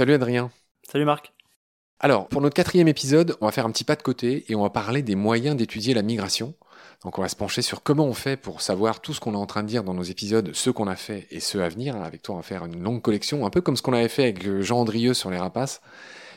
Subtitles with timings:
[0.00, 0.50] Salut Adrien.
[0.90, 1.34] Salut Marc.
[1.98, 4.62] Alors, pour notre quatrième épisode, on va faire un petit pas de côté et on
[4.62, 6.54] va parler des moyens d'étudier la migration.
[7.04, 9.36] Donc on va se pencher sur comment on fait pour savoir tout ce qu'on est
[9.36, 11.96] en train de dire dans nos épisodes, ceux qu'on a fait et ceux à venir.
[11.96, 14.22] Avec toi, on va faire une longue collection, un peu comme ce qu'on avait fait
[14.22, 15.82] avec Jean Andrieux sur les rapaces.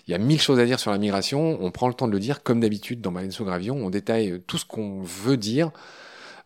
[0.09, 2.11] Il y a mille choses à dire sur la migration, on prend le temps de
[2.11, 5.71] le dire comme d'habitude dans Malenso Gravion, on détaille tout ce qu'on veut dire,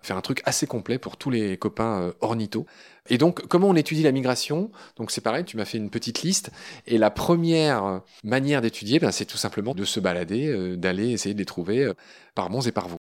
[0.02, 2.66] faire un truc assez complet pour tous les copains euh, ornithos.
[3.10, 4.72] Et donc, comment on étudie la migration?
[4.96, 6.52] Donc c'est pareil, tu m'as fait une petite liste.
[6.86, 11.34] Et la première manière d'étudier, ben, c'est tout simplement de se balader, euh, d'aller essayer
[11.34, 11.94] de les trouver euh,
[12.36, 12.98] par bons et par vous.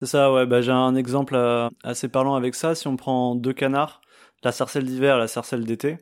[0.00, 0.46] C'est ça, ouais.
[0.46, 1.36] Bah, j'ai un exemple
[1.82, 2.74] assez parlant avec ça.
[2.74, 4.00] Si on prend deux canards,
[4.44, 5.98] la sarcelle d'hiver et la sarcelle d'été,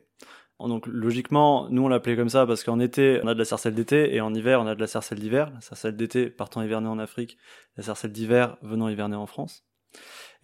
[0.59, 3.75] donc logiquement, nous on l'appelait comme ça parce qu'en été on a de la sarcelle
[3.75, 5.51] d'été et en hiver on a de la sarcelle d'hiver.
[5.53, 7.37] La sarcelle d'été partant hiverner en Afrique,
[7.75, 9.66] la sarcelle d'hiver venant hiverner en France.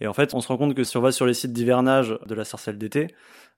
[0.00, 2.18] Et en fait, on se rend compte que si on va sur les sites d'hivernage
[2.26, 3.08] de la sarcelle d'été,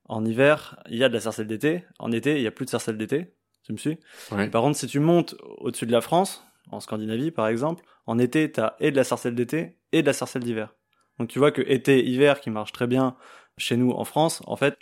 [0.05, 2.67] en hiver il y a de la sarcelle d'été, en été il y a plus
[2.67, 3.34] de sarcelle d'été.
[3.65, 3.98] Tu me suis
[4.29, 8.51] Par contre, si tu montes au-dessus de la France, en Scandinavie par exemple, en été
[8.53, 10.75] tu as et de la sarcelle d'été et de la sarcelle d'hiver.
[11.19, 13.17] Donc tu vois que été hiver qui marche très bien
[13.59, 14.77] chez nous en France, en fait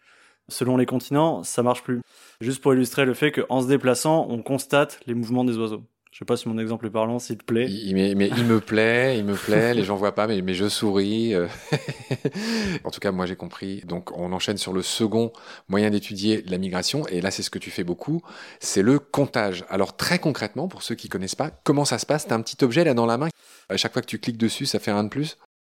[0.49, 2.03] selon les continents, ça marche plus.
[2.41, 5.85] Juste pour illustrer le fait qu'en se déplaçant, on constate les mouvements des oiseaux.
[6.15, 7.67] Je sais pas si mon exemple est parlant, s'il te plaît.
[7.69, 9.75] Il, mais, il me plaît, il me plaît.
[9.75, 11.35] les gens voient pas, mais, mais je souris.
[11.35, 11.49] Euh.
[12.85, 13.81] en tout cas, moi j'ai compris.
[13.81, 15.33] Donc, on enchaîne sur le second
[15.67, 17.05] moyen d'étudier la migration.
[17.09, 18.23] Et là, c'est ce que tu fais beaucoup.
[18.61, 19.65] C'est le comptage.
[19.69, 22.29] Alors, très concrètement, pour ceux qui connaissent pas, comment ça se passe?
[22.29, 23.29] T'as un petit objet là dans la main.
[23.69, 25.37] À chaque fois que tu cliques dessus, ça fait un de plus?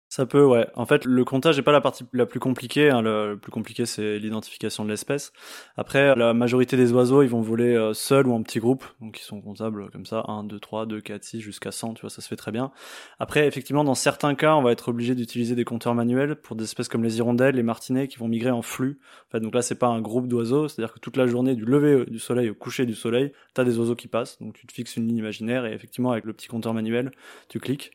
[0.09, 0.69] Ça peut, ouais.
[0.77, 2.91] En fait, le comptage n'est pas la partie la plus compliquée.
[2.91, 3.03] Hein.
[3.03, 5.33] Le, plus compliqué, c'est l'identification de l'espèce.
[5.77, 8.85] Après, la majorité des oiseaux, ils vont voler euh, seuls ou en petits groupes.
[9.01, 10.25] Donc, ils sont comptables comme ça.
[10.29, 11.95] 1, 2, 3, 2, 4, 6, jusqu'à 100.
[11.95, 12.71] Tu vois, ça se fait très bien.
[13.19, 16.65] Après, effectivement, dans certains cas, on va être obligé d'utiliser des compteurs manuels pour des
[16.65, 19.01] espèces comme les hirondelles, les martinets, qui vont migrer en flux.
[19.29, 20.69] En fait, donc là, c'est pas un groupe d'oiseaux.
[20.69, 23.65] C'est-à-dire que toute la journée, du lever du soleil au coucher du soleil, tu as
[23.65, 24.41] des oiseaux qui passent.
[24.41, 27.11] Donc, tu te fixes une ligne imaginaire et effectivement, avec le petit compteur manuel,
[27.49, 27.91] tu cliques.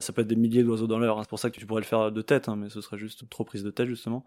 [0.00, 1.18] Ça peut être des milliers d'oiseaux dans l'heure.
[1.18, 1.22] Hein.
[1.22, 3.28] C'est pour ça que tu pourrais le faire de tête, hein, mais ce serait juste
[3.28, 4.24] trop prise de tête justement.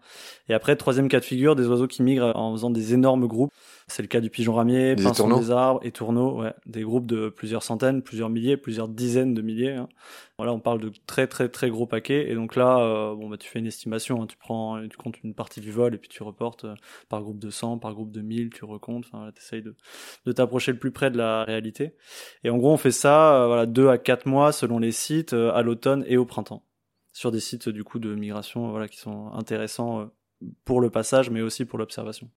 [0.48, 3.52] Et après, troisième cas de figure, des oiseaux qui migrent en faisant des énormes groupes.
[3.88, 6.40] C'est le cas du pigeon ramier, pinson des arbres et tourneaux.
[6.40, 9.72] Ouais, des groupes de plusieurs centaines, plusieurs milliers, plusieurs dizaines de milliers.
[9.72, 9.88] Hein.
[10.38, 12.30] Voilà, on parle de très très très gros paquets.
[12.30, 14.22] Et donc là, euh, bon bah tu fais une estimation.
[14.22, 14.26] Hein.
[14.26, 16.74] Tu prends, tu comptes une partie du vol et puis tu reportes euh,
[17.08, 19.06] par groupe de 100, par groupe de 1000, tu recomptes.
[19.12, 19.76] Enfin, tu essayes de,
[20.26, 21.94] de t'approcher le plus près de la réalité.
[22.44, 25.32] Et en gros, on fait ça, euh, voilà, deux à quatre mois selon les sites,
[25.32, 26.64] à l'automne et au printemps,
[27.12, 30.10] sur des sites du coup de migration, voilà, qui sont intéressants
[30.64, 32.30] pour le passage, mais aussi pour l'observation.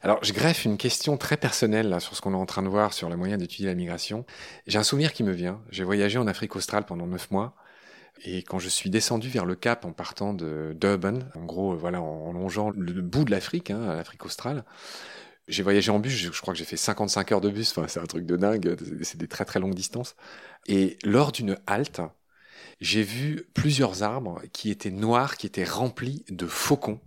[0.00, 2.68] Alors, je greffe une question très personnelle là, sur ce qu'on est en train de
[2.68, 4.24] voir sur les moyens d'étudier la migration.
[4.66, 5.60] J'ai un souvenir qui me vient.
[5.70, 7.56] J'ai voyagé en Afrique australe pendant neuf mois.
[8.24, 12.00] Et quand je suis descendu vers le Cap en partant de Durban, en gros, voilà,
[12.00, 14.64] en longeant le bout de l'Afrique, hein, l'Afrique australe,
[15.48, 18.00] j'ai voyagé en bus, je, crois que j'ai fait 55 heures de bus, enfin, c'est
[18.00, 20.14] un truc de dingue, c'est des très très longues distances.
[20.66, 22.02] Et lors d'une halte,
[22.80, 27.00] j'ai vu plusieurs arbres qui étaient noirs, qui étaient remplis de faucons.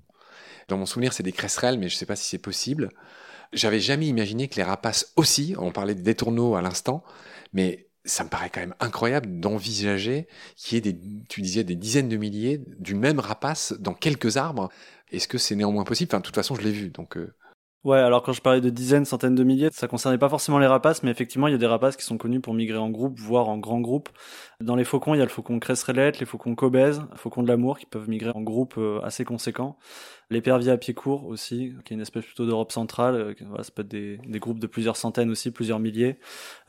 [0.67, 2.89] Dans mon souvenir, c'est des cresserelles, mais je ne sais pas si c'est possible.
[3.53, 7.03] J'avais jamais imaginé que les rapaces aussi, on parlait des tourneaux à l'instant,
[7.53, 10.99] mais ça me paraît quand même incroyable d'envisager qu'il y ait des,
[11.29, 14.69] tu disais, des dizaines de milliers du même rapace dans quelques arbres.
[15.11, 16.09] Est-ce que c'est néanmoins possible?
[16.09, 17.17] Enfin, de toute façon, je l'ai vu, donc.
[17.17, 17.33] Euh,
[17.83, 20.67] Ouais, alors quand je parlais de dizaines, centaines de milliers, ça concernait pas forcément les
[20.67, 23.19] rapaces, mais effectivement, il y a des rapaces qui sont connus pour migrer en groupe,
[23.19, 24.09] voire en grand groupe.
[24.59, 27.79] Dans les faucons, il y a le faucon cresserellette, les faucons cobèzes, faucons de l'amour
[27.79, 29.77] qui peuvent migrer en groupe euh, assez conséquent.
[30.31, 33.15] L'épervier à pied court aussi, qui est une espèce plutôt d'Europe centrale.
[33.15, 36.17] Euh, voilà, ça peut être des, des, groupes de plusieurs centaines aussi, plusieurs milliers.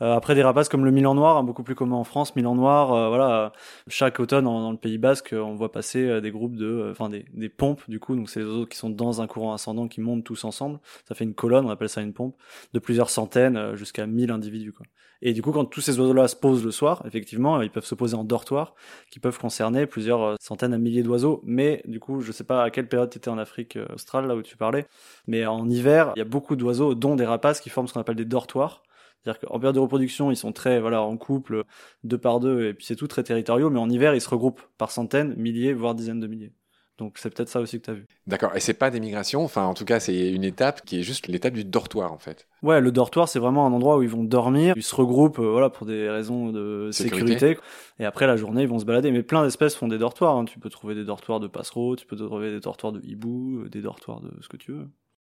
[0.01, 2.35] Euh, après des rapaces comme le Milan noir, hein, beaucoup plus commun en France.
[2.35, 3.53] Milan noir, euh, voilà,
[3.87, 7.47] chaque automne dans le Pays Basque, on voit passer des groupes de, enfin des, des,
[7.47, 8.17] pompes du coup.
[8.17, 10.79] Donc c'est les oiseaux qui sont dans un courant ascendant qui montent tous ensemble.
[11.07, 12.35] Ça fait une colonne, on appelle ça une pompe,
[12.73, 14.73] de plusieurs centaines jusqu'à 1000 individus.
[14.73, 14.85] Quoi.
[15.25, 17.95] Et du coup, quand tous ces oiseaux-là se posent le soir, effectivement, ils peuvent se
[17.95, 18.75] poser en dortoir,
[19.09, 21.41] qui peuvent concerner plusieurs centaines à milliers d'oiseaux.
[21.45, 24.27] Mais du coup, je sais pas à quelle période tu étais en Afrique euh, australe,
[24.27, 24.87] là où tu parlais.
[25.27, 28.01] Mais en hiver, il y a beaucoup d'oiseaux, dont des rapaces, qui forment ce qu'on
[28.01, 28.83] appelle des dortoirs.
[29.23, 31.63] C'est-à-dire qu'en période de reproduction, ils sont très, voilà, en couple,
[32.03, 34.61] deux par deux, et puis c'est tout très territoriaux, mais en hiver, ils se regroupent
[34.77, 36.53] par centaines, milliers, voire dizaines de milliers.
[36.99, 38.05] Donc c'est peut-être ça aussi que tu as vu.
[38.27, 38.55] D'accord.
[38.55, 41.27] Et c'est pas des migrations, enfin en tout cas c'est une étape qui est juste
[41.27, 42.47] l'étape du dortoir en fait.
[42.61, 45.49] Ouais, le dortoir c'est vraiment un endroit où ils vont dormir, ils se regroupent euh,
[45.49, 47.57] voilà pour des raisons de sécurité.
[47.99, 49.11] Et après la journée ils vont se balader.
[49.11, 50.37] Mais plein d'espèces font des dortoirs.
[50.37, 50.45] Hein.
[50.45, 53.69] Tu peux trouver des dortoirs de passereaux, tu peux trouver des dortoirs de hibou, euh,
[53.69, 54.87] des dortoirs de ce que tu veux.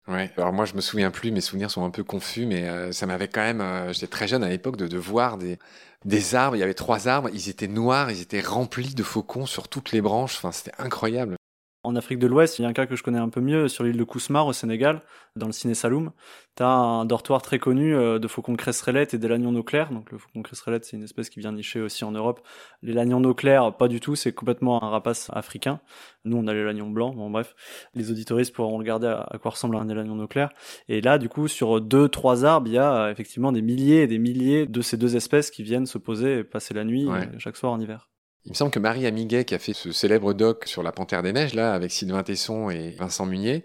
[0.08, 0.32] Ouais.
[0.36, 3.06] Alors moi je me souviens plus, mes souvenirs sont un peu confus, mais euh, ça
[3.06, 3.92] m'avait quand même.
[3.92, 5.60] J'étais très jeune à l'époque de, de voir des
[6.04, 6.56] des arbres.
[6.56, 9.92] Il y avait trois arbres, ils étaient noirs, ils étaient remplis de faucons sur toutes
[9.92, 10.34] les branches.
[10.38, 11.36] Enfin c'était incroyable.
[11.84, 13.66] En Afrique de l'Ouest, il y a un cas que je connais un peu mieux
[13.66, 15.02] sur l'île de Kousmar au Sénégal,
[15.34, 16.12] dans le Ciné Saloum.
[16.54, 19.90] T'as un dortoir très connu euh, de faucon cresserellette et des lagnons noclaires.
[19.90, 22.46] Donc le faucon cresserellette, c'est une espèce qui vient nicher aussi en Europe.
[22.82, 25.80] Les lagnons noclaires, pas du tout, c'est complètement un rapace africain.
[26.24, 27.16] Nous, on a les lagnons blancs.
[27.16, 27.56] Bon, bref,
[27.94, 30.50] les auditoristes pourront regarder à, quoi ressemble un des lagnons noclaires.
[30.88, 34.02] Et là, du coup, sur deux, trois arbres, il y a euh, effectivement des milliers
[34.02, 37.08] et des milliers de ces deux espèces qui viennent se poser et passer la nuit
[37.08, 38.08] euh, chaque soir en hiver.
[38.44, 41.22] Il me semble que Marie Amiguet, qui a fait ce célèbre doc sur la Panthère
[41.22, 43.64] des Neiges, là, avec Sylvain Tesson et Vincent Munier,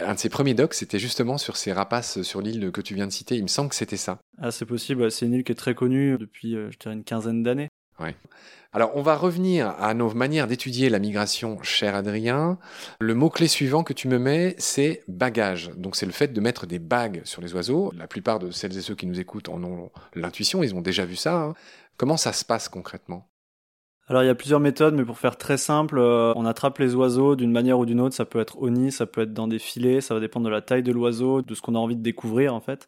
[0.00, 3.06] un de ses premiers docs, c'était justement sur ces rapaces sur l'île que tu viens
[3.06, 3.36] de citer.
[3.36, 4.18] Il me semble que c'était ça.
[4.38, 5.12] Ah, c'est possible.
[5.12, 7.68] C'est une île qui est très connue depuis, euh, je dirais, une quinzaine d'années.
[8.00, 8.16] Ouais.
[8.72, 12.58] Alors, on va revenir à nos manières d'étudier la migration, cher Adrien.
[13.00, 15.70] Le mot-clé suivant que tu me mets, c'est bagage.
[15.76, 17.92] Donc, c'est le fait de mettre des bagues sur les oiseaux.
[17.96, 21.06] La plupart de celles et ceux qui nous écoutent en ont l'intuition, ils ont déjà
[21.06, 21.36] vu ça.
[21.36, 21.54] Hein.
[21.96, 23.28] Comment ça se passe concrètement?
[24.08, 26.94] Alors il y a plusieurs méthodes, mais pour faire très simple, euh, on attrape les
[26.94, 28.14] oiseaux d'une manière ou d'une autre.
[28.14, 30.50] Ça peut être au nid, ça peut être dans des filets, ça va dépendre de
[30.50, 32.86] la taille de l'oiseau, de ce qu'on a envie de découvrir en fait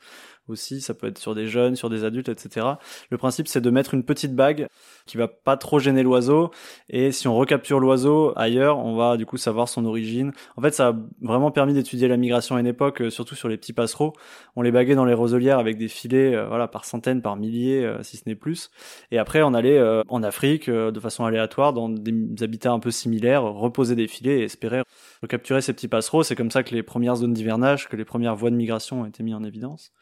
[0.48, 2.66] aussi, ça peut être sur des jeunes, sur des adultes, etc.
[3.10, 4.66] Le principe, c'est de mettre une petite bague
[5.06, 6.50] qui va pas trop gêner l'oiseau,
[6.88, 10.32] et si on recapture l'oiseau ailleurs, on va du coup savoir son origine.
[10.56, 13.48] En fait, ça a vraiment permis d'étudier la migration à une époque, euh, surtout sur
[13.48, 14.12] les petits passereaux.
[14.56, 17.88] On les baguait dans les roselières avec des filets, euh, voilà, par centaines, par milliers,
[18.02, 18.70] si ce n'est plus.
[19.10, 23.42] Et après, on allait en Afrique, de façon aléatoire, dans des habitats un peu similaires,
[23.42, 24.82] reposer des filets et espérer
[25.22, 26.22] recapturer ces petits passereaux.
[26.22, 29.06] C'est comme ça que les premières zones d'hivernage, que les premières voies de migration ont
[29.06, 29.92] été mises en évidence.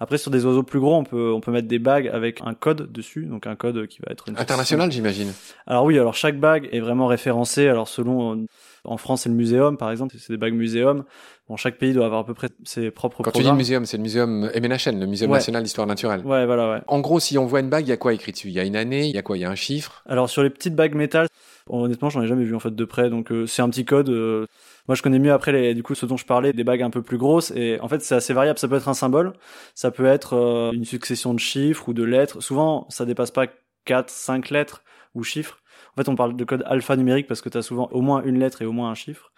[0.00, 2.54] Après, sur des oiseaux plus gros, on peut, on peut mettre des bagues avec un
[2.54, 5.32] code dessus, donc un code qui va être une international, j'imagine.
[5.66, 7.68] Alors oui, alors chaque bague est vraiment référencée.
[7.68, 8.46] Alors selon,
[8.84, 11.04] en France, c'est le muséum, par exemple, c'est des bagues muséum.
[11.48, 13.96] Bon, chaque pays doit avoir à peu près ses propres Quand tu dis muséum, c'est
[13.96, 16.20] le muséum MNHN, le Muséum national d'histoire naturelle.
[16.24, 16.80] Ouais, voilà, ouais.
[16.86, 18.48] En gros, si on voit une bague, il y a quoi écrit dessus?
[18.48, 19.36] Il y a une année, il y a quoi?
[19.36, 20.02] Il y a un chiffre?
[20.06, 21.28] Alors sur les petites bagues métal,
[21.68, 24.08] honnêtement, j'en ai jamais vu en fait de près, donc euh, c'est un petit code.
[24.08, 24.46] Euh,
[24.86, 26.90] moi, je connais mieux après les, du coup, ce dont je parlais, des bagues un
[26.90, 27.52] peu plus grosses.
[27.56, 28.58] Et en fait, c'est assez variable.
[28.58, 29.32] Ça peut être un symbole,
[29.74, 32.40] ça peut être euh, une succession de chiffres ou de lettres.
[32.42, 33.46] Souvent, ça dépasse pas
[33.86, 34.82] 4, 5 lettres
[35.14, 35.58] ou chiffres.
[35.96, 38.38] En fait, on parle de code alphanumérique parce que tu as souvent au moins une
[38.38, 39.32] lettre et au moins un chiffre.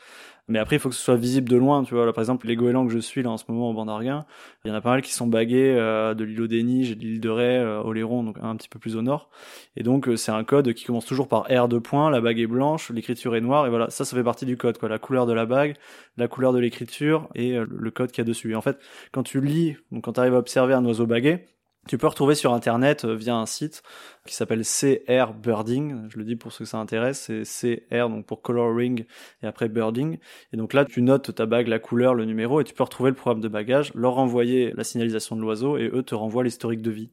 [0.49, 2.07] Mais après, il faut que ce soit visible de loin, tu vois.
[2.07, 4.27] Là, par exemple, les goélands que je suis là en ce moment au Bandarguin,
[4.65, 6.95] il y en a pas mal qui sont bagués euh, de l'île aux Déniges et
[6.95, 9.29] de l'île de Ré, euh, Oléron, donc un petit peu plus au nord.
[9.77, 12.39] Et donc, euh, c'est un code qui commence toujours par R de points, la bague
[12.39, 14.89] est blanche, l'écriture est noire, et voilà, ça, ça fait partie du code, quoi.
[14.89, 15.75] La couleur de la bague,
[16.17, 18.53] la couleur de l'écriture et le code qu'il y a dessus.
[18.53, 18.79] Et en fait,
[19.11, 21.45] quand tu lis, donc quand tu arrives à observer un oiseau bagué,
[21.87, 23.83] tu peux retrouver sur internet euh, via un site
[24.27, 26.09] qui s'appelle CR Birding.
[26.09, 29.05] Je le dis pour ceux que ça intéresse, c'est CR donc pour coloring
[29.43, 30.19] et après birding.
[30.53, 33.11] Et donc là, tu notes ta bague, la couleur, le numéro et tu peux retrouver
[33.11, 36.83] le programme de bagage, leur renvoyer la signalisation de l'oiseau et eux te renvoient l'historique
[36.83, 37.11] de vie.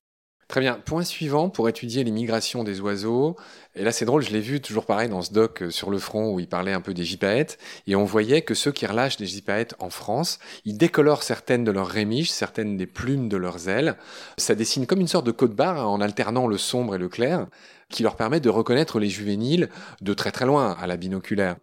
[0.54, 0.80] Très bien.
[0.86, 3.36] Point suivant pour étudier les migrations des oiseaux.
[3.74, 5.98] Et là, c'est drôle, je l'ai vu toujours pareil dans ce doc euh, sur le
[5.98, 7.58] front où il parlait un peu des gypaètes.
[7.88, 11.72] Et on voyait que ceux qui relâchent des gypaètes en France, ils décolorent certaines de
[11.72, 13.96] leurs rémiges, certaines des plumes de leurs ailes.
[14.38, 17.10] Ça dessine comme une sorte de code barre hein, en alternant le sombre et le
[17.10, 17.48] clair,
[17.90, 19.70] qui leur permet de reconnaître les juvéniles
[20.02, 21.56] de très très loin à la binoculaire.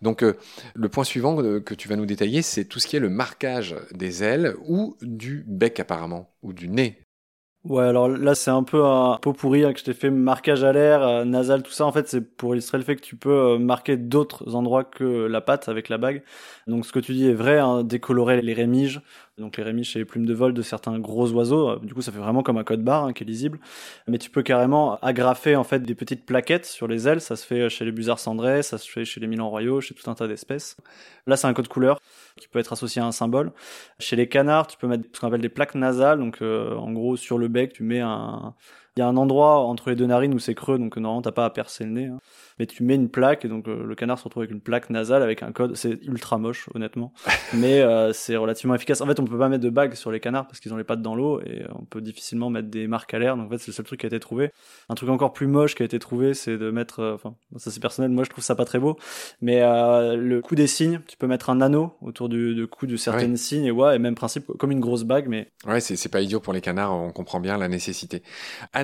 [0.00, 0.38] Donc euh,
[0.74, 3.10] le point suivant euh, que tu vas nous détailler, c'est tout ce qui est le
[3.10, 7.07] marquage des ailes ou du bec apparemment, ou du nez
[7.64, 10.62] Ouais, alors là, c'est un peu un pot pourri hein, que je t'ai fait marquage
[10.64, 11.84] à l'air, euh, nasal, tout ça.
[11.84, 15.26] En fait, c'est pour illustrer le fait que tu peux euh, marquer d'autres endroits que
[15.26, 16.22] la patte avec la bague.
[16.66, 19.00] Donc, ce que tu dis est vrai, hein, décolorer les rémiges.
[19.38, 21.78] Donc, les rémiges, c'est les plumes de vol de certains gros oiseaux.
[21.78, 23.58] Du coup, ça fait vraiment comme un code barre hein, qui est lisible.
[24.06, 27.20] Mais tu peux carrément agrafer, en fait, des petites plaquettes sur les ailes.
[27.20, 29.94] Ça se fait chez les busards cendrés, ça se fait chez les milans royaux, chez
[29.94, 30.76] tout un tas d'espèces.
[31.26, 32.00] Là, c'est un code couleur
[32.36, 33.52] qui peut être associé à un symbole.
[33.98, 36.18] Chez les canards, tu peux mettre ce qu'on appelle des plaques nasales.
[36.18, 38.54] Donc, euh, en gros, sur le bec, tu mets un,
[38.98, 41.30] il y a un endroit entre les deux narines où c'est creux, donc normalement t'as
[41.30, 42.06] pas à percer le nez.
[42.06, 42.18] Hein.
[42.58, 44.90] Mais tu mets une plaque, et donc euh, le canard se retrouve avec une plaque
[44.90, 45.76] nasale avec un code.
[45.76, 47.12] C'est ultra moche, honnêtement,
[47.54, 49.00] mais euh, c'est relativement efficace.
[49.00, 50.82] En fait, on peut pas mettre de bague sur les canards parce qu'ils ont les
[50.82, 53.36] pattes dans l'eau, et on peut difficilement mettre des marques à l'air.
[53.36, 54.50] Donc en fait, c'est le seul truc qui a été trouvé.
[54.88, 56.98] Un truc encore plus moche qui a été trouvé, c'est de mettre.
[56.98, 58.10] Euh, enfin, ça c'est personnel.
[58.10, 58.96] Moi, je trouve ça pas très beau,
[59.40, 62.96] mais le coup des signes, tu peux mettre un anneau autour du, du coup de
[62.96, 65.46] certaines signes, et ouais, et même principe comme une grosse bague, mais.
[65.64, 66.92] Ouais, c'est pas idiot pour les canards.
[66.92, 68.24] On comprend bien la nécessité.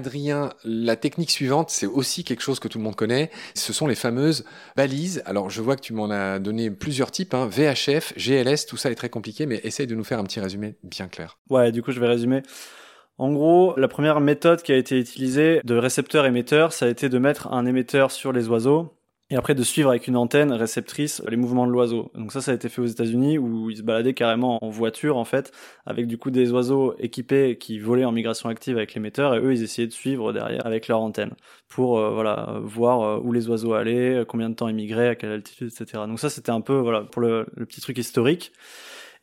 [0.04, 3.30] Adrien, la technique suivante, c'est aussi quelque chose que tout le monde connaît.
[3.54, 4.44] Ce sont les fameuses
[4.76, 5.22] balises.
[5.24, 7.48] Alors, je vois que tu m'en as donné plusieurs types, hein.
[7.50, 10.74] VHF, GLS, tout ça est très compliqué, mais essaye de nous faire un petit résumé
[10.82, 11.38] bien clair.
[11.48, 12.42] Ouais, du coup, je vais résumer.
[13.16, 17.18] En gros, la première méthode qui a été utilisée de récepteur-émetteur, ça a été de
[17.18, 18.92] mettre un émetteur sur les oiseaux
[19.30, 22.10] et après de suivre avec une antenne réceptrice les mouvements de l'oiseau.
[22.14, 25.16] Donc ça, ça a été fait aux États-Unis où ils se baladaient carrément en voiture
[25.16, 25.50] en fait,
[25.86, 29.52] avec du coup des oiseaux équipés qui volaient en migration active avec l'émetteur et eux
[29.52, 31.32] ils essayaient de suivre derrière avec leur antenne
[31.68, 35.14] pour euh, voilà voir euh, où les oiseaux allaient, combien de temps ils migraient, à
[35.14, 36.02] quelle altitude, etc.
[36.06, 38.52] Donc ça c'était un peu voilà pour le, petit truc historique.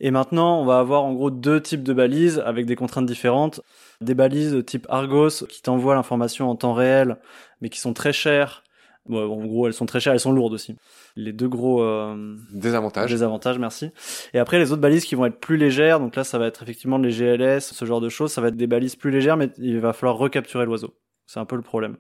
[0.04, 3.62] Et maintenant, on va avoir en gros deux types de balises avec des contraintes différentes.
[4.02, 7.18] Des balises type Argos qui t'envoient l'information en temps réel,
[7.62, 8.64] mais qui sont très chères
[9.08, 10.76] Bon, en gros, elles sont très chères, elles sont lourdes aussi.
[11.16, 13.10] Les deux gros euh, désavantages.
[13.10, 13.92] Désavantages, merci.
[14.34, 16.62] Et après, les autres balises qui vont être plus légères, donc là, ça va être
[16.62, 18.32] effectivement les GLS, ce genre de choses.
[18.32, 20.96] Ça va être des balises plus légères, mais il va falloir recapturer l'oiseau.
[21.26, 21.98] C'est un peu le problème.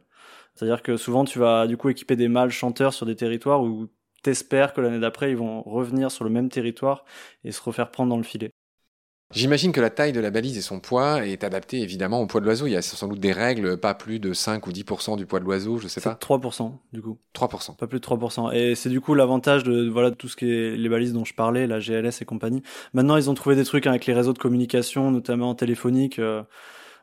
[0.53, 3.87] C'est-à-dire que souvent, tu vas du coup équiper des mâles chanteurs sur des territoires où
[4.21, 7.05] t'espères que l'année d'après, ils vont revenir sur le même territoire
[7.43, 8.51] et se refaire prendre dans le filet.
[9.31, 12.41] J'imagine que la taille de la balise et son poids est adapté évidemment au poids
[12.41, 12.67] de l'oiseau.
[12.67, 15.39] Il y a sans doute des règles, pas plus de 5 ou 10% du poids
[15.39, 16.17] de l'oiseau, je sais pas.
[16.19, 17.17] 3% du coup.
[17.33, 17.75] 3%.
[17.77, 18.53] Pas plus de 3%.
[18.53, 21.33] Et c'est du coup l'avantage de voilà tout ce qui est les balises dont je
[21.33, 22.61] parlais, la GLS et compagnie.
[22.93, 26.19] Maintenant ils ont trouvé des trucs avec les réseaux de communication, notamment téléphoniques.
[26.19, 26.43] Euh,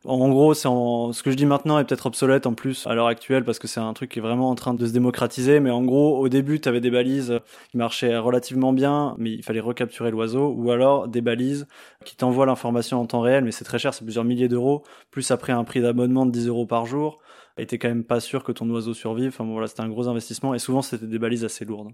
[0.05, 3.45] en gros, ce que je dis maintenant est peut-être obsolète en plus à l'heure actuelle
[3.45, 5.61] parce que c'est un truc qui est vraiment en train de se démocratiser.
[5.61, 7.41] Mais en gros, au début, tu avais des balises
[7.71, 11.67] qui marchaient relativement bien, mais il fallait recapturer l'oiseau, ou alors des balises
[12.05, 15.31] qui t'envoient l'information en temps réel, mais c'est très cher, c'est plusieurs milliers d'euros, plus
[15.31, 17.19] après un prix d'abonnement de 10 euros par jour.
[17.57, 19.29] Et t'es quand même pas sûr que ton oiseau survive.
[19.29, 21.91] Enfin voilà, c'était un gros investissement et souvent c'était des balises assez lourdes.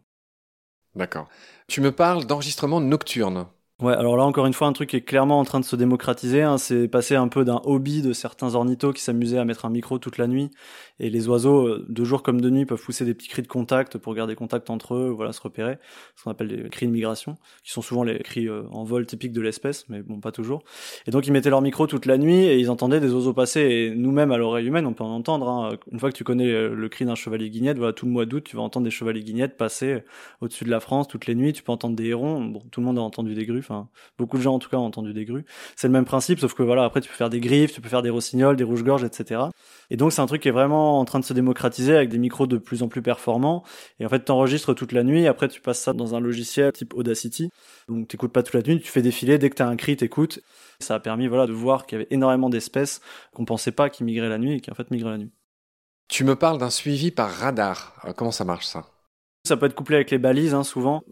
[0.95, 1.27] D'accord.
[1.69, 3.47] Tu me parles d'enregistrement nocturne.
[3.83, 5.75] Ouais, alors là encore une fois, un truc qui est clairement en train de se
[5.75, 9.65] démocratiser, hein, c'est passer un peu d'un hobby de certains ornithos qui s'amusaient à mettre
[9.65, 10.51] un micro toute la nuit,
[11.01, 13.49] et les oiseaux, euh, de jour comme de nuit, peuvent pousser des petits cris de
[13.49, 15.79] contact pour garder contact entre eux, voilà, se repérer,
[16.17, 19.07] ce qu'on appelle les cris de migration, qui sont souvent les cris euh, en vol
[19.07, 20.63] typiques de l'espèce, mais bon, pas toujours.
[21.07, 23.61] Et donc ils mettaient leur micro toute la nuit et ils entendaient des oiseaux passer,
[23.61, 25.49] et nous-mêmes à l'oreille humaine, on peut en entendre.
[25.49, 25.77] Hein.
[25.91, 28.27] Une fois que tu connais euh, le cri d'un chevalier guignette, voilà, tout le mois
[28.27, 30.05] d'août, tu vas entendre des chevaliers guignettes passer
[30.41, 31.53] au-dessus de la France toutes les nuits.
[31.53, 32.45] Tu peux entendre des hérons.
[32.45, 34.85] Bon, tout le monde a entendu des grues, enfin beaucoup de en tout cas ont
[34.85, 35.45] entendu des grues.
[35.77, 37.89] C'est le même principe, sauf que voilà, après tu peux faire des griffes, tu peux
[37.89, 39.43] faire des rossignols, des rouges-gorges, etc.
[39.91, 42.19] Et donc c'est un truc qui est vraiment en train de se démocratiser avec des
[42.19, 43.65] micros de plus en plus performants.
[43.99, 46.73] Et en fait, tu enregistres toute la nuit, après tu passes ça dans un logiciel
[46.73, 47.51] type Audacity.
[47.89, 50.41] Donc t'écoutes pas toute la nuit, tu fais défiler, dès que t'as un cri, t'écoutes.
[50.81, 53.01] Ça a permis voilà de voir qu'il y avait énormément d'espèces
[53.33, 55.33] qu'on pensait pas qui migraient la nuit et qui en fait migraient la nuit.
[56.09, 57.95] Tu me parles d'un suivi par radar.
[58.05, 58.87] Euh, comment ça marche ça?
[59.47, 61.03] Ça peut être couplé avec les balises, hein, souvent.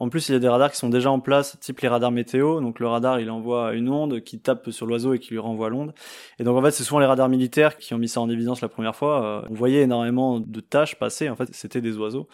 [0.00, 2.10] En plus, il y a des radars qui sont déjà en place, type les radars
[2.10, 2.60] météo.
[2.60, 5.68] Donc le radar, il envoie une onde qui tape sur l'oiseau et qui lui renvoie
[5.68, 5.92] l'onde.
[6.38, 8.62] Et donc en fait, c'est souvent les radars militaires qui ont mis ça en évidence
[8.62, 9.22] la première fois.
[9.22, 11.28] Euh, on voyait énormément de tâches passer.
[11.28, 12.28] En fait, c'était des oiseaux.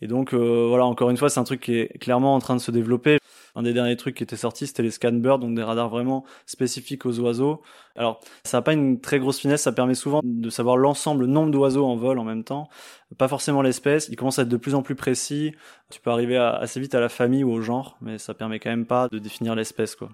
[0.00, 2.54] Et donc euh, voilà, encore une fois, c'est un truc qui est clairement en train
[2.54, 3.18] de se développer.
[3.54, 7.06] Un des derniers trucs qui était sorti, c'était les scanbirds, donc des radars vraiment spécifiques
[7.06, 7.62] aux oiseaux.
[7.96, 11.26] Alors, ça n'a pas une très grosse finesse, ça permet souvent de savoir l'ensemble, le
[11.26, 12.68] nombre d'oiseaux en vol en même temps,
[13.16, 14.08] pas forcément l'espèce.
[14.10, 15.54] Il commence à être de plus en plus précis.
[15.90, 18.70] Tu peux arriver assez vite à la famille ou au genre, mais ça permet quand
[18.70, 20.10] même pas de définir l'espèce, quoi.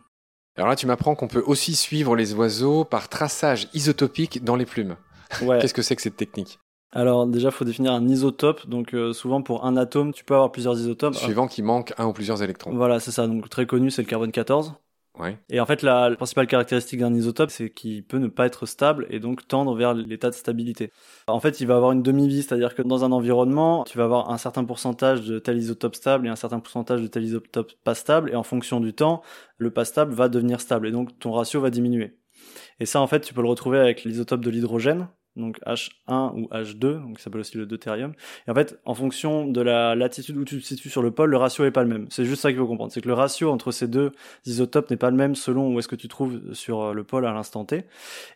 [0.56, 4.66] Alors là, tu m'apprends qu'on peut aussi suivre les oiseaux par traçage isotopique dans les
[4.66, 4.96] plumes.
[5.42, 5.58] Ouais.
[5.60, 6.60] Qu'est-ce que c'est que cette technique?
[6.94, 8.68] Alors déjà, faut définir un isotope.
[8.68, 11.14] Donc euh, souvent pour un atome, tu peux avoir plusieurs isotopes.
[11.14, 12.74] Suivant qu'il manque un ou plusieurs électrons.
[12.74, 13.26] Voilà, c'est ça.
[13.26, 14.74] Donc très connu, c'est le carbone 14.
[15.18, 15.38] Ouais.
[15.48, 19.06] Et en fait, la, principale caractéristique d'un isotope, c'est qu'il peut ne pas être stable
[19.10, 20.90] et donc tendre vers l'état de stabilité.
[21.28, 24.30] En fait, il va avoir une demi-vie, c'est-à-dire que dans un environnement, tu vas avoir
[24.30, 27.94] un certain pourcentage de tel isotope stable et un certain pourcentage de tel isotope pas
[27.94, 29.22] stable, et en fonction du temps,
[29.56, 32.18] le pas stable va devenir stable, et donc ton ratio va diminuer.
[32.80, 36.48] Et ça, en fait, tu peux le retrouver avec l'isotope de l'hydrogène, donc H1 ou
[36.52, 38.12] H2, donc ça s'appelle aussi le deutérium.
[38.46, 41.30] Et en fait, en fonction de la latitude où tu te situes sur le pôle,
[41.30, 42.06] le ratio est pas le même.
[42.10, 44.12] C'est juste ça qu'il faut comprendre, c'est que le ratio entre ces deux
[44.46, 47.26] isotopes n'est pas le même selon où est-ce que tu trouves sur euh, le pôle
[47.26, 47.84] à l'instant T.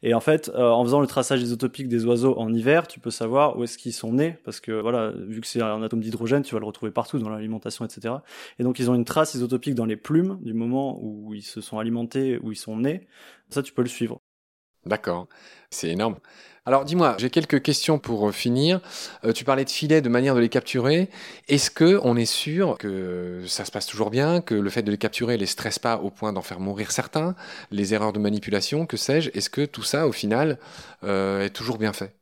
[0.02, 3.10] Et en fait, euh, en faisant le traçage isotopique des oiseaux en hiver, tu peux
[3.10, 6.42] savoir où est-ce qu'ils sont nés, parce que voilà, vu que c'est un atome d'hydrogène,
[6.42, 8.16] tu vas le retrouver partout dans l'alimentation, etc.
[8.58, 11.60] Et donc ils ont une trace isotopique dans les plumes du moment où ils se
[11.60, 13.06] sont alimentés, où ils sont nés.
[13.50, 14.17] Ça, tu peux le suivre.
[14.88, 15.28] D'accord,
[15.70, 16.16] c'est énorme.
[16.64, 18.80] Alors dis-moi, j'ai quelques questions pour finir.
[19.24, 21.08] Euh, tu parlais de filets, de manière de les capturer.
[21.48, 24.90] Est-ce que on est sûr que ça se passe toujours bien, que le fait de
[24.90, 27.34] les capturer les stresse pas au point d'en faire mourir certains,
[27.70, 29.30] les erreurs de manipulation, que sais-je?
[29.34, 30.58] Est-ce que tout ça, au final,
[31.04, 32.17] euh, est toujours bien fait?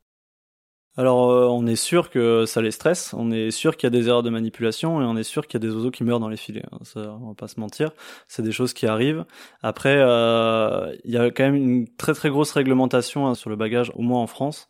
[0.98, 3.90] Alors, euh, on est sûr que ça les stresse, on est sûr qu'il y a
[3.90, 6.20] des erreurs de manipulation et on est sûr qu'il y a des oiseaux qui meurent
[6.20, 6.64] dans les filets.
[6.72, 6.78] Hein.
[6.84, 7.90] Ça, on va pas se mentir,
[8.28, 9.26] c'est des choses qui arrivent.
[9.62, 13.56] Après, euh, il y a quand même une très très grosse réglementation hein, sur le
[13.56, 14.68] bagage, au moins en France,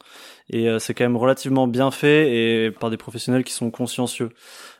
[0.50, 4.30] et euh, c'est quand même relativement bien fait et par des professionnels qui sont consciencieux.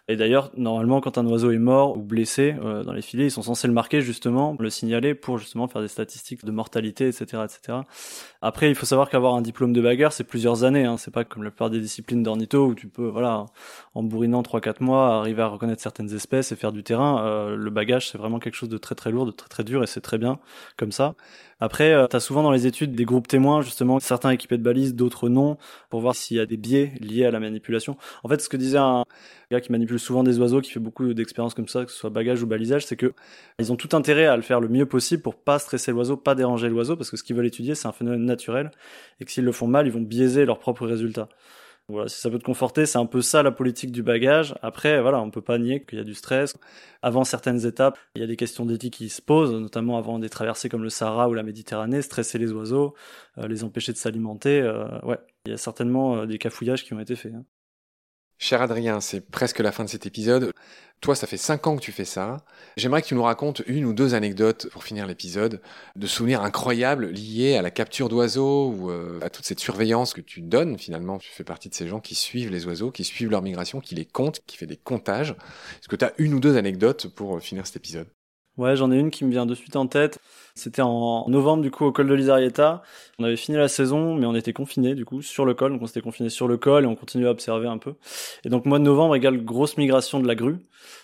[0.09, 3.31] Et d'ailleurs, normalement, quand un oiseau est mort ou blessé euh, dans les filets, ils
[3.31, 7.43] sont censés le marquer justement, le signaler pour justement faire des statistiques de mortalité, etc.,
[7.45, 7.79] etc.
[8.41, 10.85] Après, il faut savoir qu'avoir un diplôme de bagarre, c'est plusieurs années.
[10.85, 10.97] Hein.
[10.97, 13.47] C'est pas comme la plupart des disciplines d'ornitho où tu peux, voilà,
[13.95, 17.27] en bourrinant 3-4 mois, arriver à reconnaître certaines espèces et faire du terrain.
[17.27, 19.83] Euh, le bagage, c'est vraiment quelque chose de très très lourd, de très très dur,
[19.83, 20.39] et c'est très bien
[20.77, 21.17] comme ça.
[21.59, 24.63] Après, euh, tu as souvent dans les études des groupes témoins, justement, certains équipés de
[24.63, 25.57] balises, d'autres non,
[25.89, 27.97] pour voir s'il y a des biais liés à la manipulation.
[28.25, 29.05] En fait, ce que disait un
[29.51, 32.11] gars qui manipule souvent des oiseaux, qui fait beaucoup d'expériences comme ça, que ce soit
[32.11, 33.15] bagage ou balisage, c'est que
[33.59, 36.35] ils ont tout intérêt à le faire le mieux possible pour pas stresser l'oiseau, pas
[36.35, 38.71] déranger l'oiseau, parce que ce qu'ils veulent étudier, c'est un phénomène naturel,
[39.21, 41.29] et que s'ils le font mal, ils vont biaiser leurs propres résultats.
[41.89, 44.57] Voilà, si ça peut te conforter, c'est un peu ça la politique du bagage.
[44.61, 46.55] Après, voilà, on peut pas nier qu'il y a du stress.
[47.01, 50.29] Avant certaines étapes, il y a des questions d'éthique qui se posent, notamment avant des
[50.29, 52.95] traversées comme le Sahara ou la Méditerranée, stresser les oiseaux,
[53.39, 54.61] euh, les empêcher de s'alimenter.
[54.63, 57.35] Euh, ouais, il y a certainement euh, des cafouillages qui ont été faits.
[57.35, 57.45] Hein.
[58.39, 60.53] Cher Adrien, c'est presque la fin de cet épisode.
[61.01, 62.39] Toi, ça fait cinq ans que tu fais ça.
[62.77, 65.61] J'aimerais que tu nous racontes une ou deux anecdotes pour finir l'épisode,
[65.95, 70.21] de souvenirs incroyables liés à la capture d'oiseaux ou euh, à toute cette surveillance que
[70.21, 71.19] tu donnes finalement.
[71.19, 73.95] Tu fais partie de ces gens qui suivent les oiseaux, qui suivent leur migration, qui
[73.95, 75.31] les comptent, qui fait des comptages.
[75.31, 78.09] Est-ce que tu as une ou deux anecdotes pour finir cet épisode?
[78.59, 80.19] Ouais, j'en ai une qui me vient de suite en tête.
[80.55, 82.83] C'était en novembre du coup au col de l'Isarieta.
[83.19, 85.83] On avait fini la saison, mais on était confinés du coup sur le col, donc
[85.83, 87.95] on s'était confinés sur le col et on continuait à observer un peu.
[88.45, 90.57] Et donc mois de novembre égale grosse migration de la grue.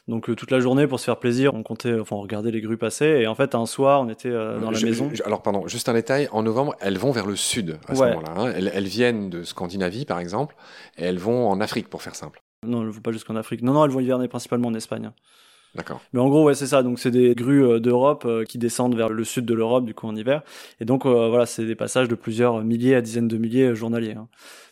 [0.09, 2.63] Donc euh, toute la journée pour se faire plaisir, on comptait, enfin on regardait les
[2.63, 3.05] grues passer.
[3.05, 5.11] Et en fait un soir, on était euh, dans la maison.
[5.27, 6.29] alors pardon, juste un détail.
[6.33, 8.33] En novembre, elles vont vers le sud à ce moment-là.
[8.35, 8.53] Hein.
[8.57, 10.57] Elles, elles viennent de Scandinavie par exemple,
[10.97, 12.43] et elles vont en Afrique pour faire simple.
[12.65, 13.63] Non, elles ne vont pas jusqu'en Afrique.
[13.63, 15.11] Non, non, elles vont hiverner principalement en Espagne.
[15.75, 16.03] D'accord.
[16.13, 16.83] Mais en gros, ouais, c'est ça.
[16.83, 19.95] Donc, c'est des grues euh, d'Europe euh, qui descendent vers le sud de l'Europe, du
[19.95, 20.43] coup, en hiver.
[20.81, 24.13] Et donc, euh, voilà, c'est des passages de plusieurs milliers à dizaines de milliers journaliers.
[24.13, 24.29] Hein.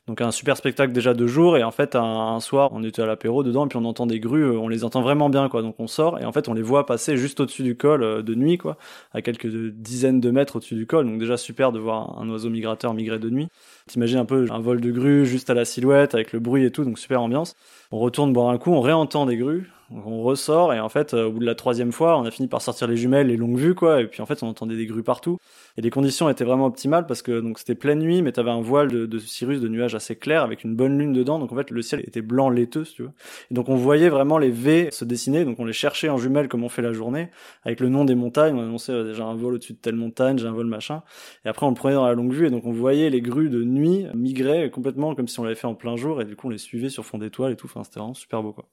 [0.07, 1.57] Donc, un super spectacle déjà de jour.
[1.57, 4.21] Et en fait, un, soir, on était à l'apéro dedans, et puis on entend des
[4.21, 5.62] grues, on les entend vraiment bien, quoi.
[5.62, 8.35] Donc, on sort, et en fait, on les voit passer juste au-dessus du col de
[8.35, 8.76] nuit, quoi,
[9.12, 11.07] à quelques dizaines de mètres au-dessus du col.
[11.07, 13.49] Donc, déjà, super de voir un oiseau migrateur migrer de nuit.
[13.87, 16.71] T'imagines un peu un vol de grues juste à la silhouette, avec le bruit et
[16.71, 17.54] tout, donc super ambiance.
[17.90, 21.26] On retourne boire un coup, on réentend des grues on ressort et en fait euh,
[21.26, 23.59] au bout de la troisième fois on a fini par sortir les jumelles les longues
[23.59, 24.00] vues quoi.
[24.00, 25.38] Et puis en fait on entendait des grues partout.
[25.76, 28.61] Et les conditions étaient vraiment optimales parce que donc c'était pleine nuit mais t'avais un
[28.61, 31.38] voile de, de cirrus de nuages assez clair avec une bonne lune dedans.
[31.38, 33.11] Donc en fait le ciel était blanc laiteux si tu veux.
[33.50, 35.45] Et donc on voyait vraiment les V se dessiner.
[35.45, 37.30] Donc on les cherchait en jumelles comme on fait la journée
[37.65, 38.54] avec le nom des montagnes.
[38.54, 41.02] On annonçait euh, déjà un vol au-dessus de telle montagne j'ai un vol machin.
[41.45, 42.47] Et après on le prenait dans la longue vue.
[42.47, 45.67] Et donc on voyait les grues de nuit migrer complètement comme si on l'avait fait
[45.67, 46.23] en plein jour.
[46.23, 47.67] Et du coup on les suivait sur fond d'étoiles et tout.
[47.67, 48.69] Enfin c'était vraiment super beau quoi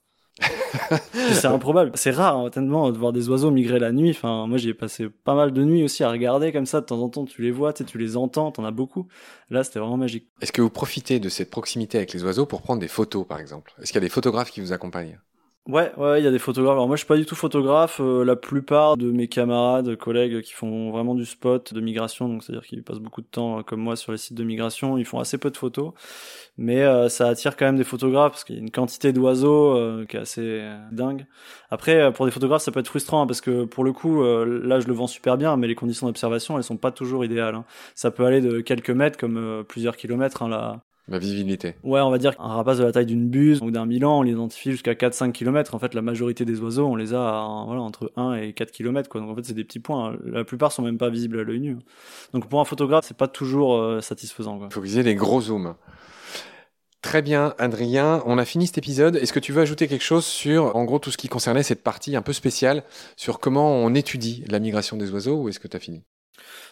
[1.12, 1.92] c'est improbable.
[1.94, 4.10] C'est rare, hein, tellement, de voir des oiseaux migrer la nuit.
[4.10, 6.80] Enfin, moi, j'y ai passé pas mal de nuits aussi à regarder comme ça.
[6.80, 9.08] De temps en temps, tu les vois, tu, tu les entends, t'en as beaucoup.
[9.50, 10.28] Là, c'était vraiment magique.
[10.40, 13.40] Est-ce que vous profitez de cette proximité avec les oiseaux pour prendre des photos, par
[13.40, 13.72] exemple?
[13.80, 15.18] Est-ce qu'il y a des photographes qui vous accompagnent?
[15.68, 16.72] Ouais, ouais, il y a des photographes.
[16.72, 18.00] Alors moi, je suis pas du tout photographe.
[18.00, 22.42] Euh, la plupart de mes camarades, collègues qui font vraiment du spot de migration, donc
[22.42, 25.04] c'est-à-dire qu'ils passent beaucoup de temps euh, comme moi sur les sites de migration, ils
[25.04, 25.92] font assez peu de photos.
[26.56, 29.76] Mais euh, ça attire quand même des photographes parce qu'il y a une quantité d'oiseaux
[30.06, 31.26] qui est assez dingue.
[31.70, 34.80] Après, pour des photographes, ça peut être frustrant hein, parce que pour le coup, là,
[34.80, 37.54] je le vends super bien, mais les conditions d'observation, elles sont pas toujours idéales.
[37.56, 37.64] Hein.
[37.94, 40.42] Ça peut aller de quelques mètres comme plusieurs kilomètres.
[40.42, 41.74] Hein, là Ma visibilité.
[41.84, 44.22] Ouais, on va dire qu'un rapace de la taille d'une buse ou d'un milan, on
[44.22, 45.74] l'identifie jusqu'à 4-5 km.
[45.74, 49.08] En fait, la majorité des oiseaux, on les a voilà, entre 1 et 4 km.
[49.08, 49.22] Quoi.
[49.22, 50.16] Donc en fait, c'est des petits points.
[50.24, 51.78] La plupart sont même pas visibles à l'œil nu.
[52.34, 54.60] Donc pour un photographe, c'est pas toujours euh, satisfaisant.
[54.62, 55.74] Il faut viser les gros zooms.
[57.00, 58.22] Très bien, Adrien.
[58.26, 59.16] On a fini cet épisode.
[59.16, 61.82] Est-ce que tu veux ajouter quelque chose sur, en gros, tout ce qui concernait cette
[61.82, 62.82] partie un peu spéciale
[63.16, 66.02] sur comment on étudie la migration des oiseaux ou est-ce que tu as fini?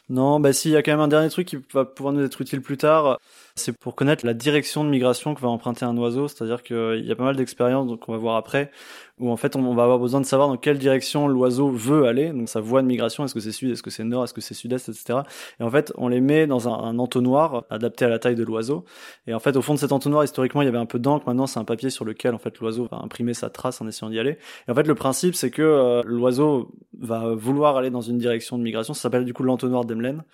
[0.09, 2.25] Non, bah si, il y a quand même un dernier truc qui va pouvoir nous
[2.25, 3.19] être utile plus tard
[3.57, 6.29] c'est pour connaître la direction de migration que va emprunter un oiseau.
[6.29, 8.71] C'est-à-dire qu'il y a pas mal d'expériences qu'on va voir après,
[9.19, 12.31] où en fait on va avoir besoin de savoir dans quelle direction l'oiseau veut aller,
[12.31, 14.43] donc sa voie de migration, est-ce que c'est sud, est-ce que c'est nord, est-ce que
[14.43, 15.21] c'est sud-est, etc.
[15.59, 18.85] Et en fait on les met dans un, entonnoir adapté à la taille de l'oiseau.
[19.27, 21.27] Et en fait au fond de cet entonnoir, historiquement il y avait un peu d'encre,
[21.27, 24.11] maintenant c'est un papier sur lequel en fait l'oiseau va imprimer sa trace en essayant
[24.11, 24.37] d'y aller.
[24.69, 28.59] Et en fait le principe c'est que euh, l'oiseau va vouloir aller dans une direction
[28.59, 30.25] de migration, ça s'appelle du coup l'entonnoir d'Emlen.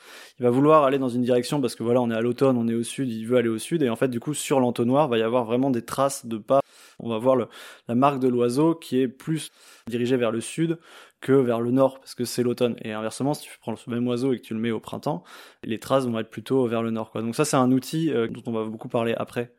[0.41, 2.67] Il va vouloir aller dans une direction parce que voilà on est à l'automne, on
[2.67, 5.09] est au sud, il veut aller au sud et en fait du coup sur l'entonnoir
[5.09, 6.61] va y avoir vraiment des traces de pas.
[6.99, 7.49] On va voir le,
[7.89, 9.51] la marque de l'oiseau qui est plus
[9.89, 10.79] dirigée vers le sud
[11.21, 14.07] que vers le nord parce que c'est l'automne et inversement si tu prends le même
[14.07, 15.25] oiseau et que tu le mets au printemps
[15.63, 18.29] les traces vont être plutôt vers le nord quoi donc ça c'est un outil euh,
[18.29, 19.55] dont on va beaucoup parler après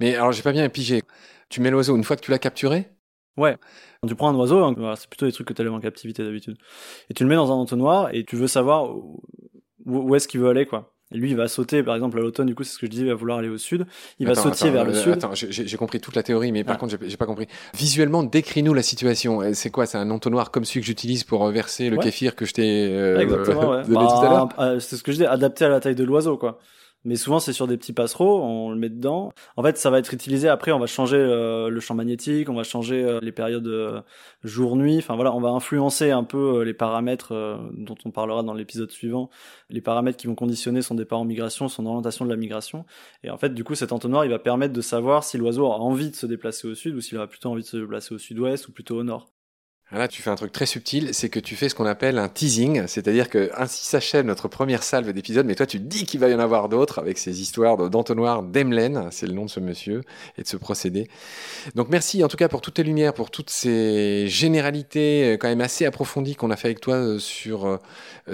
[0.00, 1.02] mais alors j'ai pas bien pigé
[1.48, 2.88] tu mets l'oiseau une fois que tu l'as capturé?
[3.36, 3.56] Ouais.
[4.00, 6.24] Quand tu prends un oiseau, hein, c'est plutôt des trucs que tu as en captivité
[6.24, 6.56] d'habitude.
[7.10, 9.22] Et tu le mets dans un entonnoir et tu veux savoir où,
[9.86, 10.93] où est-ce qu'il veut aller, quoi.
[11.14, 13.04] Lui, il va sauter, par exemple, à l'automne, du coup, c'est ce que je disais,
[13.04, 13.86] il va vouloir aller au sud.
[14.18, 15.12] Il va sauter vers le euh, sud.
[15.12, 16.78] Attends, j'ai compris toute la théorie, mais par ah.
[16.78, 17.46] contre, j'ai pas compris.
[17.74, 19.40] Visuellement, décris-nous la situation.
[19.40, 22.44] Euh, c'est quoi C'est un entonnoir comme celui que j'utilise pour verser le kéfir que
[22.44, 23.26] je t'ai euh, ouais.
[23.26, 26.04] donné tout à l'heure bah, C'est ce que je disais, adapté à la taille de
[26.04, 26.58] l'oiseau, quoi
[27.04, 29.32] mais souvent c'est sur des petits passereaux, on le met dedans.
[29.56, 32.54] En fait, ça va être utilisé après, on va changer euh, le champ magnétique, on
[32.54, 34.00] va changer euh, les périodes euh,
[34.42, 38.90] jour-nuit, enfin voilà, on va influencer un peu les paramètres dont on parlera dans l'épisode
[38.90, 39.30] suivant,
[39.70, 42.84] les paramètres qui vont conditionner son départ en migration, son orientation de la migration.
[43.22, 45.78] Et en fait, du coup, cet entonnoir, il va permettre de savoir si l'oiseau a
[45.78, 48.18] envie de se déplacer au sud ou s'il aura plutôt envie de se déplacer au
[48.18, 49.33] sud-ouest ou plutôt au nord.
[49.94, 52.28] Là, tu fais un truc très subtil, c'est que tu fais ce qu'on appelle un
[52.28, 56.28] teasing, c'est-à-dire que ainsi s'achève notre première salve d'épisodes, mais toi tu dis qu'il va
[56.28, 60.00] y en avoir d'autres avec ces histoires d'entonnoir d'Emlen, c'est le nom de ce monsieur,
[60.36, 61.08] et de ce procédé.
[61.76, 65.48] Donc merci en tout cas pour toutes tes lumières, pour toutes ces généralités euh, quand
[65.48, 67.78] même assez approfondies qu'on a fait avec toi euh, sur euh,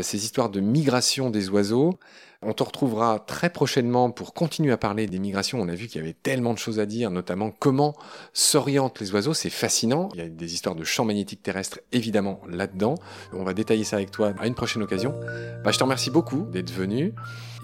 [0.01, 1.99] ces histoires de migration des oiseaux.
[2.43, 5.61] On te retrouvera très prochainement pour continuer à parler des migrations.
[5.61, 7.95] On a vu qu'il y avait tellement de choses à dire, notamment comment
[8.33, 9.35] s'orientent les oiseaux.
[9.35, 10.09] C'est fascinant.
[10.15, 12.95] Il y a des histoires de champs magnétiques terrestres évidemment là-dedans.
[13.35, 15.15] On va détailler ça avec toi à une prochaine occasion.
[15.63, 17.13] Bah, je te remercie beaucoup d'être venu.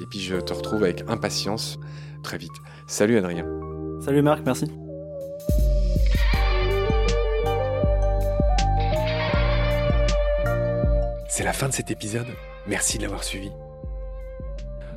[0.02, 1.78] Et puis je te retrouve avec impatience
[2.22, 2.52] très vite.
[2.86, 3.46] Salut Adrien.
[4.04, 4.66] Salut Marc, merci.
[11.30, 12.28] C'est la fin de cet épisode.
[12.66, 13.50] Merci de l'avoir suivi.